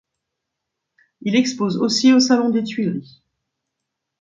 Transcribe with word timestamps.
Il 1.21 1.35
expose 1.35 1.77
aussi 1.77 2.11
au 2.11 2.19
Salon 2.19 2.49
des 2.49 2.63
Tuileries. 2.63 3.21